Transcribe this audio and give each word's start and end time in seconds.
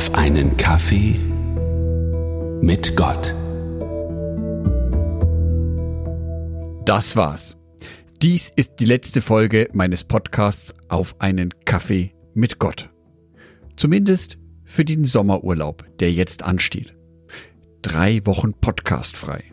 auf 0.00 0.14
einen 0.14 0.56
Kaffee 0.56 1.20
mit 2.62 2.96
Gott. 2.96 3.34
Das 6.86 7.16
war's. 7.16 7.58
Dies 8.22 8.50
ist 8.56 8.76
die 8.80 8.86
letzte 8.86 9.20
Folge 9.20 9.68
meines 9.74 10.04
Podcasts 10.04 10.74
auf 10.88 11.16
einen 11.20 11.52
Kaffee 11.66 12.14
mit 12.32 12.58
Gott. 12.58 12.88
Zumindest 13.76 14.38
für 14.64 14.86
den 14.86 15.04
Sommerurlaub, 15.04 15.84
der 15.98 16.10
jetzt 16.10 16.44
ansteht. 16.44 16.96
Drei 17.82 18.24
Wochen 18.24 18.54
Podcast 18.54 19.18
frei. 19.18 19.44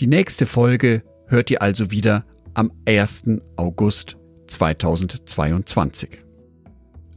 Die 0.00 0.08
nächste 0.08 0.44
Folge 0.44 1.04
hört 1.28 1.52
ihr 1.52 1.62
also 1.62 1.92
wieder 1.92 2.26
am 2.54 2.72
1. 2.84 3.26
August 3.54 4.16
2022. 4.48 6.18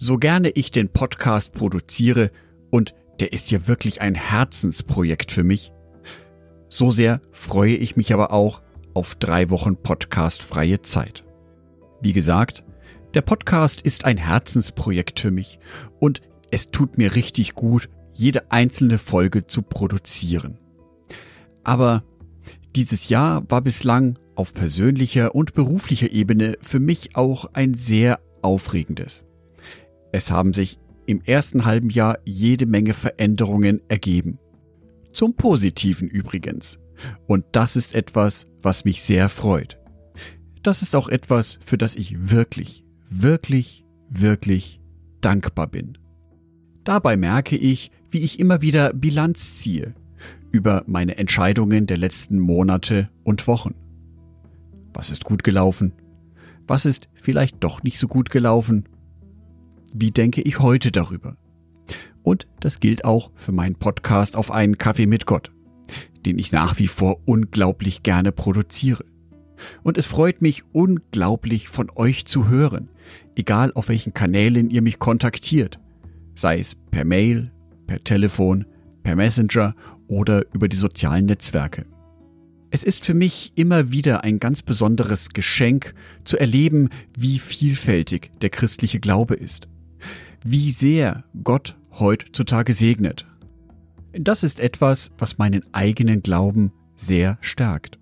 So 0.06 0.18
gerne 0.18 0.50
ich 0.50 0.70
den 0.70 0.90
Podcast 0.90 1.54
produziere 1.54 2.30
und 2.70 2.94
der 3.22 3.32
ist 3.32 3.52
ja 3.52 3.70
wirklich 3.70 4.02
ein 4.02 4.16
Herzensprojekt 4.16 5.32
für 5.32 5.46
mich, 5.46 5.72
so 6.68 6.92
sehr 6.92 7.22
freue 7.32 7.76
ich 7.76 7.96
mich 7.96 8.14
aber 8.14 8.34
auch 8.34 8.62
auf 8.94 9.16
drei 9.16 9.50
Wochen 9.50 9.78
podcastfreie 9.78 10.82
Zeit. 10.82 11.24
Wie 12.02 12.12
gesagt, 12.12 12.66
der 13.14 13.22
Podcast 13.22 13.80
ist 13.80 14.04
ein 14.04 14.18
Herzensprojekt 14.18 15.22
für 15.22 15.32
mich 15.32 15.58
und 16.02 16.20
es 16.52 16.70
tut 16.70 16.98
mir 16.98 17.16
richtig 17.16 17.54
gut, 17.54 17.88
jede 18.12 18.52
einzelne 18.52 18.98
Folge 18.98 19.48
zu 19.48 19.62
produzieren. 19.62 20.58
Aber 21.64 22.04
dieses 22.76 23.08
Jahr 23.08 23.50
war 23.50 23.62
bislang 23.62 24.20
auf 24.36 24.54
persönlicher 24.54 25.34
und 25.34 25.54
beruflicher 25.54 26.12
Ebene 26.12 26.58
für 26.60 26.82
mich 26.82 27.16
auch 27.16 27.54
ein 27.54 27.74
sehr 27.74 28.20
aufregendes. 28.42 29.26
Es 30.14 30.30
haben 30.30 30.54
sich 30.54 30.80
im 31.08 31.22
ersten 31.26 31.66
halben 31.66 31.90
Jahr 31.90 32.20
jede 32.24 32.68
Menge 32.68 32.94
Veränderungen 32.94 33.82
ergeben. 33.90 34.38
Zum 35.12 35.34
Positiven 35.36 36.08
übrigens. 36.08 36.80
Und 37.28 37.44
das 37.52 37.76
ist 37.76 37.96
etwas, 37.96 38.48
was 38.62 38.86
mich 38.86 39.02
sehr 39.02 39.28
freut. 39.28 39.80
Das 40.62 40.84
ist 40.84 40.96
auch 40.96 41.10
etwas, 41.10 41.58
für 41.66 41.78
das 41.80 41.96
ich 41.96 42.30
wirklich, 42.32 42.86
wirklich, 43.10 43.84
wirklich 44.08 44.80
dankbar 45.20 45.68
bin. 45.68 45.98
Dabei 46.84 47.18
merke 47.18 47.58
ich, 47.58 47.92
wie 48.12 48.20
ich 48.20 48.40
immer 48.40 48.62
wieder 48.62 48.94
Bilanz 48.94 49.60
ziehe 49.60 49.96
über 50.52 50.84
meine 50.86 51.18
Entscheidungen 51.18 51.88
der 51.88 51.98
letzten 51.98 52.38
Monate 52.38 53.10
und 53.24 53.48
Wochen. 53.48 53.74
Was 54.94 55.10
ist 55.10 55.24
gut 55.24 55.44
gelaufen? 55.44 55.92
Was 56.68 56.86
ist 56.86 57.10
vielleicht 57.16 57.64
doch 57.64 57.82
nicht 57.82 57.98
so 57.98 58.08
gut 58.08 58.30
gelaufen? 58.30 58.86
Wie 59.96 60.10
denke 60.10 60.42
ich 60.42 60.60
heute 60.60 60.92
darüber? 60.92 61.38
Und 62.24 62.48
das 62.60 62.80
gilt 62.80 63.06
auch 63.06 63.30
für 63.36 63.52
meinen 63.52 63.76
Podcast 63.76 64.36
auf 64.36 64.50
einen 64.50 64.80
Kaffee 64.80 65.06
mit 65.06 65.28
Gott, 65.28 65.52
den 66.26 66.40
ich 66.40 66.52
nach 66.52 66.80
wie 66.80 66.88
vor 66.88 67.20
unglaublich 67.26 68.02
gerne 68.02 68.32
produziere. 68.32 69.06
Und 69.84 70.00
es 70.00 70.08
freut 70.08 70.42
mich 70.42 70.64
unglaublich 70.72 71.70
von 71.70 71.92
euch 71.96 72.26
zu 72.26 72.50
hören, 72.50 72.90
egal 73.36 73.72
auf 73.76 73.88
welchen 73.88 74.16
Kanälen 74.16 74.72
ihr 74.72 74.82
mich 74.82 74.98
kontaktiert, 74.98 75.80
sei 76.34 76.60
es 76.60 76.74
per 76.74 77.06
Mail, 77.06 77.52
per 77.86 78.04
Telefon, 78.04 78.66
per 79.04 79.16
Messenger 79.16 79.76
oder 80.08 80.44
über 80.54 80.68
die 80.68 80.78
sozialen 80.78 81.28
Netzwerke. 81.28 81.86
Es 82.72 82.84
ist 82.84 83.06
für 83.06 83.14
mich 83.14 83.52
immer 83.54 83.92
wieder 83.92 84.24
ein 84.24 84.40
ganz 84.40 84.64
besonderes 84.64 85.30
Geschenk 85.30 85.94
zu 86.24 86.36
erleben, 86.38 86.90
wie 87.16 87.38
vielfältig 87.38 88.32
der 88.42 88.50
christliche 88.50 89.00
Glaube 89.00 89.36
ist. 89.36 89.68
Wie 90.44 90.72
sehr 90.72 91.24
Gott 91.44 91.76
heutzutage 92.00 92.74
segnet. 92.74 93.26
Das 94.14 94.44
ist 94.44 94.60
etwas, 94.60 95.12
was 95.18 95.38
meinen 95.38 95.64
eigenen 95.74 96.22
Glauben 96.22 96.72
sehr 96.96 97.38
stärkt. 97.42 97.98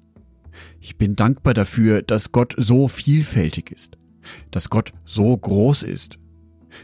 Ich 0.80 0.98
bin 0.98 1.16
dankbar 1.16 1.53
dafür, 1.53 2.02
dass 2.02 2.31
Gott 2.31 2.56
so 2.58 2.88
vielfältig 2.88 3.72
ist, 3.72 3.98
dass 4.52 4.70
Gott 4.70 4.94
so 5.06 5.36
groß 5.36 5.84
ist, 5.84 6.18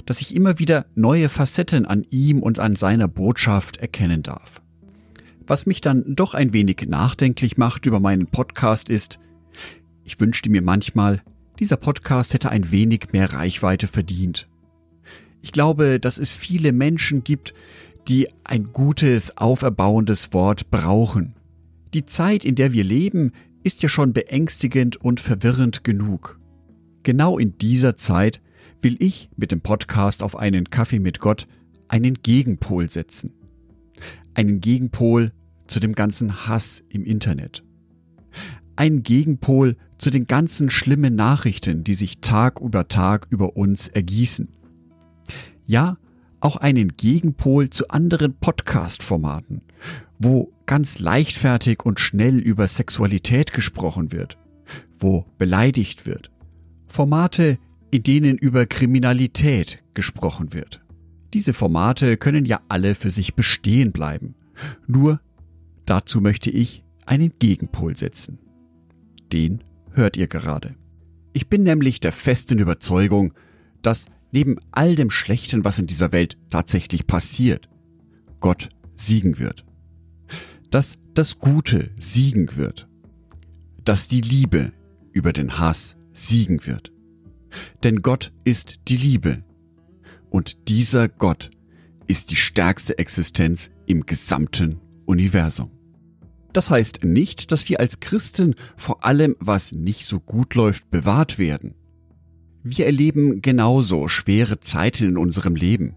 dass 0.06 0.22
ich 0.22 0.36
immer 0.36 0.60
wieder 0.60 0.86
neue 0.96 1.30
Facetten 1.30 1.86
an 1.86 2.06
ihm 2.10 2.42
und 2.42 2.60
an 2.60 2.76
seiner 2.76 3.08
Botschaft 3.08 3.78
erkennen 3.78 4.24
darf. 4.24 4.62
Was 5.46 5.66
mich 5.66 5.82
dann 5.82 6.16
doch 6.16 6.34
ein 6.34 6.54
wenig 6.54 6.86
nachdenklich 6.88 7.58
macht 7.58 7.86
über 7.86 8.00
meinen 8.00 8.28
Podcast 8.28 8.90
ist, 8.90 9.20
ich 10.04 10.20
wünschte 10.20 10.50
mir 10.50 10.62
manchmal, 10.62 11.22
dieser 11.60 11.78
Podcast 11.78 12.34
hätte 12.34 12.50
ein 12.50 12.72
wenig 12.72 13.10
mehr 13.14 13.34
Reichweite 13.34 13.88
verdient. 13.88 14.48
Ich 15.42 15.52
glaube, 15.52 16.00
dass 16.00 16.18
es 16.18 16.34
viele 16.34 16.72
Menschen 16.72 17.24
gibt, 17.24 17.54
die 18.08 18.30
ein 18.44 18.72
gutes, 18.74 19.38
auferbauendes 19.38 20.34
Wort 20.34 20.72
brauchen. 20.72 21.36
Die 21.94 22.06
Zeit, 22.06 22.46
in 22.46 22.56
der 22.56 22.74
wir 22.74 22.84
leben, 22.84 23.32
ist 23.64 23.84
ja 23.84 23.90
schon 23.90 24.14
beängstigend 24.14 24.98
und 24.98 25.20
verwirrend 25.20 25.84
genug. 25.84 26.40
Genau 27.04 27.38
in 27.38 27.58
dieser 27.58 27.96
Zeit 27.96 28.42
will 28.82 28.98
ich 29.00 29.30
mit 29.36 29.52
dem 29.52 29.62
Podcast 29.62 30.24
auf 30.24 30.38
einen 30.38 30.70
Kaffee 30.70 31.00
mit 31.00 31.20
Gott 31.20 31.48
einen 31.88 32.16
Gegenpol 32.22 32.90
setzen 32.90 33.34
einen 34.38 34.62
Gegenpol 34.62 35.32
zu 35.66 35.80
dem 35.80 35.94
ganzen 35.94 36.48
Hass 36.48 36.84
im 36.90 37.04
Internet. 37.04 37.64
Einen 38.76 39.02
Gegenpol 39.02 39.76
zu 39.98 40.12
den 40.12 40.28
ganzen 40.28 40.70
schlimmen 40.70 41.16
Nachrichten, 41.16 41.84
die 41.84 41.96
sich 41.96 42.20
Tag 42.20 42.62
über 42.62 42.88
Tag 42.88 43.26
über 43.32 43.58
uns 43.58 43.88
ergießen. 43.88 44.50
Ja, 45.68 45.98
auch 46.40 46.56
einen 46.56 46.96
Gegenpol 46.96 47.70
zu 47.70 47.90
anderen 47.90 48.36
Podcast-Formaten, 48.36 49.62
wo 50.18 50.54
ganz 50.66 51.00
leichtfertig 51.00 51.86
und 51.86 52.00
schnell 52.00 52.40
über 52.40 52.70
Sexualität 52.70 53.52
gesprochen 53.52 54.14
wird, 54.14 54.38
wo 54.98 55.26
beleidigt 55.38 56.06
wird. 56.06 56.32
Formate, 56.88 57.60
in 57.92 58.04
denen 58.04 58.38
über 58.38 58.66
Kriminalität 58.66 59.84
gesprochen 59.94 60.54
wird. 60.54 60.82
Diese 61.34 61.52
Formate 61.52 62.16
können 62.16 62.46
ja 62.46 62.62
alle 62.70 62.96
für 62.96 63.10
sich 63.10 63.36
bestehen 63.36 63.92
bleiben. 63.92 64.36
Nur 64.88 65.20
dazu 65.86 66.22
möchte 66.22 66.50
ich 66.50 66.86
einen 67.06 67.34
Gegenpol 67.40 67.98
setzen. 67.98 68.40
Den 69.34 69.66
hört 69.92 70.16
ihr 70.16 70.28
gerade. 70.28 70.76
Ich 71.34 71.50
bin 71.50 71.64
nämlich 71.64 72.00
der 72.00 72.14
festen 72.14 72.58
Überzeugung, 72.58 73.34
dass 73.82 74.06
neben 74.32 74.58
all 74.72 74.96
dem 74.96 75.10
Schlechten, 75.10 75.64
was 75.64 75.80
in 75.80 75.88
dieser 75.88 76.12
Welt 76.12 76.38
tatsächlich 76.50 77.08
passiert, 77.08 77.70
Gott 78.40 78.70
siegen 78.96 79.40
wird. 79.40 79.66
Dass 80.70 80.98
das 81.14 81.40
Gute 81.40 81.92
siegen 82.00 82.56
wird. 82.56 82.88
Dass 83.84 84.08
die 84.08 84.22
Liebe 84.22 84.74
über 85.12 85.34
den 85.34 85.60
Hass 85.60 85.96
siegen 86.14 86.66
wird. 86.66 86.92
Denn 87.84 88.02
Gott 88.02 88.32
ist 88.44 88.80
die 88.88 88.98
Liebe 88.98 89.44
und 90.30 90.68
dieser 90.68 91.08
Gott 91.08 91.52
ist 92.08 92.32
die 92.32 92.36
stärkste 92.36 92.98
Existenz 92.98 93.70
im 93.86 94.06
gesamten 94.06 94.80
Universum. 95.06 95.72
Das 96.54 96.70
heißt 96.72 97.04
nicht, 97.04 97.52
dass 97.52 97.70
wir 97.70 97.80
als 97.80 98.00
Christen 98.00 98.56
vor 98.76 99.06
allem, 99.06 99.36
was 99.40 99.72
nicht 99.72 100.06
so 100.06 100.20
gut 100.20 100.56
läuft, 100.56 100.90
bewahrt 100.90 101.38
werden. 101.38 101.76
Wir 102.70 102.86
erleben 102.86 103.42
genauso 103.42 104.10
schwere 104.10 104.60
Zeiten 104.60 105.06
in 105.06 105.18
unserem 105.18 105.56
Leben. 105.56 105.96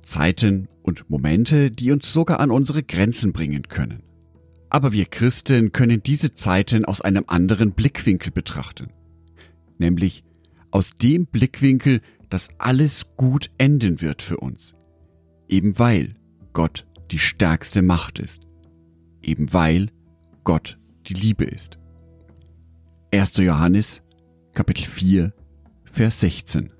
Zeiten 0.00 0.68
und 0.82 1.08
Momente, 1.08 1.70
die 1.70 1.92
uns 1.92 2.12
sogar 2.12 2.40
an 2.40 2.50
unsere 2.50 2.82
Grenzen 2.82 3.32
bringen 3.32 3.68
können. 3.68 4.02
Aber 4.70 4.92
wir 4.92 5.04
Christen 5.04 5.70
können 5.70 6.02
diese 6.02 6.34
Zeiten 6.34 6.84
aus 6.84 7.00
einem 7.00 7.24
anderen 7.28 7.72
Blickwinkel 7.72 8.32
betrachten. 8.32 8.88
Nämlich 9.78 10.24
aus 10.72 10.94
dem 10.94 11.26
Blickwinkel, 11.26 12.00
dass 12.28 12.48
alles 12.58 13.06
gut 13.16 13.50
enden 13.56 14.00
wird 14.00 14.20
für 14.20 14.38
uns. 14.38 14.74
Eben 15.48 15.78
weil 15.78 16.16
Gott 16.52 16.88
die 17.12 17.20
stärkste 17.20 17.82
Macht 17.82 18.18
ist. 18.18 18.40
Eben 19.22 19.52
weil 19.52 19.90
Gott 20.42 20.76
die 21.06 21.14
Liebe 21.14 21.44
ist. 21.44 21.78
1. 23.12 23.36
Johannes 23.36 24.02
Kapitel 24.54 24.84
4 24.84 25.32
Vers 25.94 26.18
16 26.18 26.70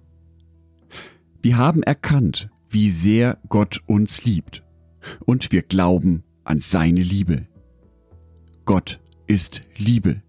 Wir 1.40 1.56
haben 1.56 1.84
erkannt, 1.84 2.50
wie 2.69 2.90
sehr 2.90 3.38
Gott 3.49 3.81
uns 3.87 4.25
liebt 4.25 4.64
und 5.25 5.52
wir 5.52 5.62
glauben 5.62 6.25
an 6.43 6.58
seine 6.58 7.05
Liebe. 7.05 7.46
Gott 8.64 8.99
ist 9.28 9.62
Liebe. 9.76 10.20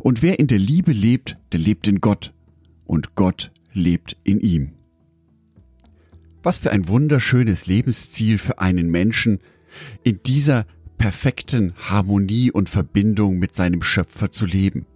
Und 0.00 0.20
wer 0.20 0.40
in 0.40 0.48
der 0.48 0.58
Liebe 0.58 0.90
lebt, 0.90 1.36
der 1.52 1.60
lebt 1.60 1.86
in 1.86 2.00
Gott 2.00 2.34
und 2.86 3.14
Gott 3.14 3.52
lebt 3.72 4.16
in 4.24 4.40
ihm. 4.40 4.72
Was 6.42 6.58
für 6.58 6.72
ein 6.72 6.88
wunderschönes 6.88 7.66
Lebensziel 7.66 8.38
für 8.38 8.58
einen 8.58 8.90
Menschen, 8.90 9.38
in 10.02 10.24
dieser 10.24 10.66
perfekten 10.96 11.72
Harmonie 11.76 12.50
und 12.50 12.68
Verbindung 12.68 13.38
mit 13.38 13.54
seinem 13.54 13.80
Schöpfer 13.80 14.32
zu 14.32 14.44
leben. 14.44 14.86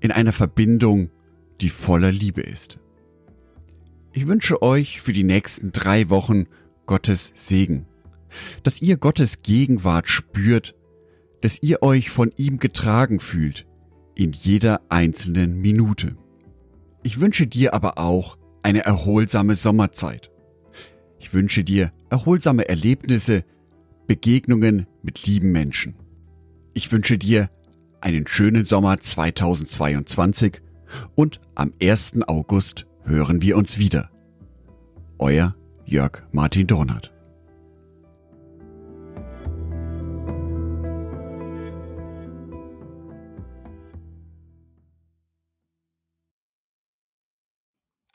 In 0.00 0.12
einer 0.12 0.32
Verbindung, 0.32 1.10
die 1.60 1.70
voller 1.70 2.12
Liebe 2.12 2.40
ist. 2.40 2.78
Ich 4.12 4.26
wünsche 4.26 4.62
euch 4.62 5.00
für 5.00 5.12
die 5.12 5.24
nächsten 5.24 5.72
drei 5.72 6.08
Wochen 6.08 6.46
Gottes 6.86 7.32
Segen, 7.36 7.86
dass 8.62 8.80
ihr 8.80 8.96
Gottes 8.96 9.42
Gegenwart 9.42 10.08
spürt, 10.08 10.74
dass 11.42 11.62
ihr 11.62 11.82
euch 11.82 12.10
von 12.10 12.32
ihm 12.36 12.58
getragen 12.58 13.20
fühlt 13.20 13.66
in 14.14 14.32
jeder 14.32 14.80
einzelnen 14.88 15.60
Minute. 15.60 16.16
Ich 17.02 17.20
wünsche 17.20 17.46
dir 17.46 17.74
aber 17.74 17.98
auch 17.98 18.38
eine 18.62 18.80
erholsame 18.80 19.54
Sommerzeit. 19.54 20.30
Ich 21.20 21.34
wünsche 21.34 21.62
dir 21.62 21.92
erholsame 22.10 22.68
Erlebnisse, 22.68 23.44
Begegnungen 24.06 24.86
mit 25.02 25.26
lieben 25.26 25.52
Menschen. 25.52 25.94
Ich 26.72 26.90
wünsche 26.90 27.18
dir 27.18 27.50
einen 28.00 28.26
schönen 28.26 28.64
Sommer 28.64 28.98
2022 28.98 30.62
und 31.14 31.40
am 31.54 31.72
1. 31.80 32.22
August 32.26 32.86
hören 33.04 33.42
wir 33.42 33.56
uns 33.56 33.78
wieder. 33.78 34.10
Euer 35.18 35.54
Jörg 35.84 36.22
Martin 36.32 36.66
Dornert. 36.66 37.12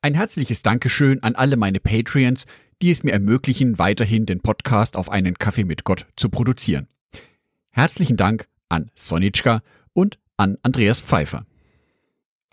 Ein 0.03 0.15
herzliches 0.15 0.63
Dankeschön 0.63 1.21
an 1.21 1.35
alle 1.35 1.57
meine 1.57 1.79
Patreons, 1.79 2.45
die 2.81 2.89
es 2.89 3.03
mir 3.03 3.12
ermöglichen, 3.12 3.77
weiterhin 3.77 4.25
den 4.25 4.41
Podcast 4.41 4.97
auf 4.97 5.12
einen 5.12 5.35
Kaffee 5.35 5.63
mit 5.63 5.83
Gott 5.83 6.07
zu 6.15 6.29
produzieren. 6.29 6.88
Herzlichen 7.69 8.18
Dank 8.18 8.47
an 8.68 8.89
Sonitschka 8.95 9.62
und 9.94 10.18
an 10.38 10.57
Andreas 10.63 11.00
Pfeiffer. 11.00 11.45